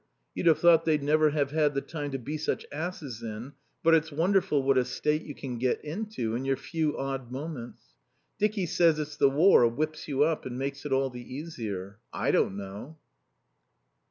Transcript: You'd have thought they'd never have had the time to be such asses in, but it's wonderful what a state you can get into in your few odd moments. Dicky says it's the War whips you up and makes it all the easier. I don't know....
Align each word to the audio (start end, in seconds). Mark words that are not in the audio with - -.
You'd 0.33 0.47
have 0.47 0.57
thought 0.57 0.85
they'd 0.85 1.03
never 1.03 1.29
have 1.29 1.51
had 1.51 1.75
the 1.75 1.81
time 1.81 2.09
to 2.09 2.17
be 2.17 2.35
such 2.35 2.65
asses 2.71 3.21
in, 3.21 3.53
but 3.83 3.93
it's 3.93 4.11
wonderful 4.11 4.63
what 4.63 4.75
a 4.79 4.83
state 4.83 5.21
you 5.21 5.35
can 5.35 5.59
get 5.59 5.79
into 5.85 6.33
in 6.33 6.43
your 6.43 6.57
few 6.57 6.97
odd 6.97 7.31
moments. 7.31 7.93
Dicky 8.39 8.65
says 8.65 8.97
it's 8.97 9.15
the 9.17 9.29
War 9.29 9.67
whips 9.67 10.07
you 10.07 10.23
up 10.23 10.43
and 10.47 10.57
makes 10.57 10.87
it 10.87 10.91
all 10.91 11.11
the 11.11 11.21
easier. 11.31 11.99
I 12.11 12.31
don't 12.31 12.57
know.... 12.57 12.97